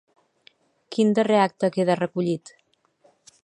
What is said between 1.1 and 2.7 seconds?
darrer acte queda recollit?